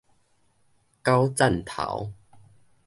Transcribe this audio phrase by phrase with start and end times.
[1.03, 2.11] 校欑頭